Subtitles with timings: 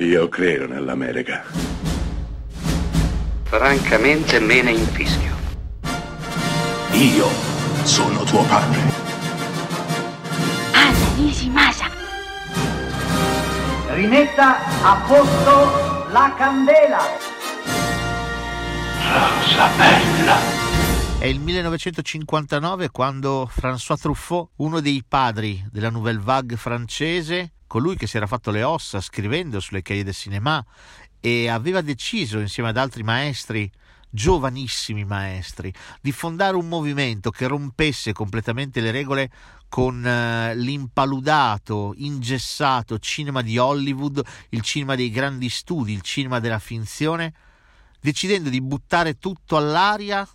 [0.00, 1.42] Io credo nell'America.
[3.42, 5.34] Francamente me ne infischio.
[6.92, 7.26] Io
[7.82, 8.78] sono tuo padre.
[10.72, 11.90] Anna Nishimasa.
[13.88, 17.00] Rimetta a posto la candela.
[19.02, 20.36] Rosa bella.
[21.18, 28.08] È il 1959 quando François Truffaut, uno dei padri della Nouvelle Vague francese, colui che
[28.08, 30.66] si era fatto le ossa scrivendo sulle cahiers de cinéma
[31.20, 33.70] e aveva deciso insieme ad altri maestri
[34.10, 39.30] giovanissimi maestri, di fondare un movimento che rompesse completamente le regole
[39.68, 46.58] con uh, l'impaludato, ingessato cinema di Hollywood, il cinema dei grandi studi, il cinema della
[46.58, 47.34] finzione,
[48.00, 50.26] decidendo di buttare tutto all'aria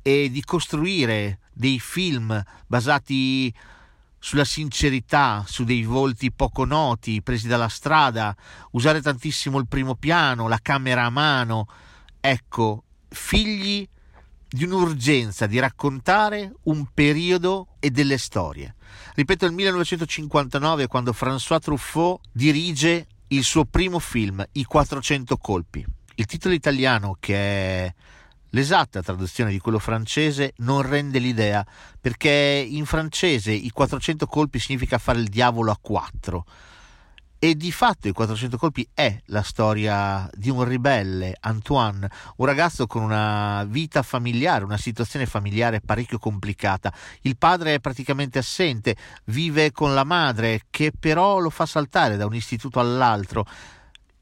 [0.00, 3.52] e di costruire dei film basati
[4.18, 8.34] sulla sincerità, su dei volti poco noti, presi dalla strada,
[8.72, 11.66] usare tantissimo il primo piano, la camera a mano.
[12.20, 13.88] Ecco, figli
[14.48, 18.74] di un'urgenza di raccontare un periodo e delle storie.
[19.14, 25.84] Ripeto, il 1959 quando François Truffaut dirige il suo primo film, I 400 colpi.
[26.14, 27.94] Il titolo italiano, che è
[28.50, 31.66] L'esatta traduzione di quello francese non rende l'idea,
[32.00, 36.44] perché in francese i 400 colpi significa fare il diavolo a quattro.
[37.40, 42.88] E di fatto i 400 colpi è la storia di un ribelle, Antoine, un ragazzo
[42.88, 46.92] con una vita familiare, una situazione familiare parecchio complicata.
[47.20, 48.96] Il padre è praticamente assente,
[49.26, 53.46] vive con la madre che però lo fa saltare da un istituto all'altro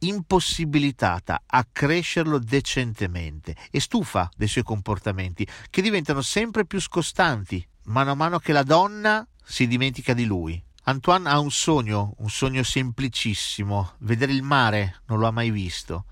[0.00, 8.12] impossibilitata a crescerlo decentemente e stufa dei suoi comportamenti che diventano sempre più scostanti mano
[8.12, 10.62] a mano che la donna si dimentica di lui.
[10.84, 16.04] Antoine ha un sogno, un sogno semplicissimo, vedere il mare, non lo ha mai visto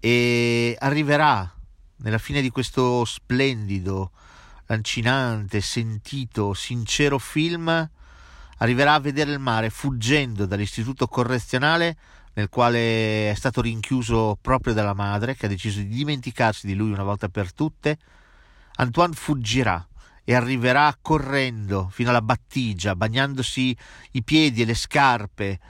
[0.00, 1.54] e arriverà
[1.96, 4.12] nella fine di questo splendido,
[4.66, 7.88] lancinante, sentito, sincero film,
[8.56, 11.96] arriverà a vedere il mare fuggendo dall'istituto correzionale
[12.34, 16.90] nel quale è stato rinchiuso proprio dalla madre, che ha deciso di dimenticarsi di lui
[16.90, 17.98] una volta per tutte,
[18.76, 19.86] Antoine fuggirà
[20.24, 23.76] e arriverà correndo fino alla battigia, bagnandosi
[24.12, 25.60] i piedi e le scarpe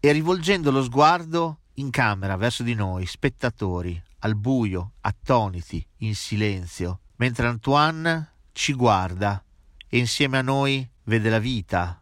[0.00, 7.00] e rivolgendo lo sguardo in camera verso di noi, spettatori, al buio, attoniti, in silenzio,
[7.16, 9.42] mentre Antoine ci guarda
[9.88, 12.00] e insieme a noi vede la vita,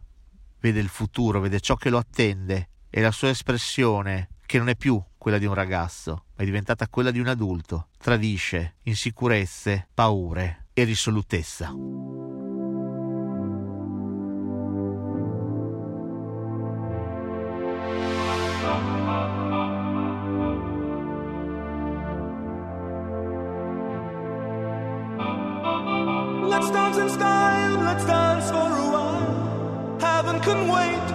[0.59, 4.75] vede il futuro, vede ciò che lo attende e la sua espressione, che non è
[4.77, 10.67] più quella di un ragazzo, ma è diventata quella di un adulto, tradisce insicurezze, paure
[10.71, 11.73] e risolutezza.
[26.47, 29.97] Let's dance in style, let's dance for a while.
[29.99, 31.14] Heaven can wait,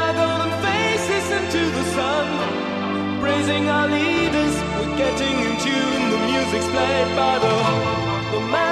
[3.51, 6.09] Our leaders, we're getting in tune.
[6.09, 7.55] The music's played by the,
[8.31, 8.70] the madman.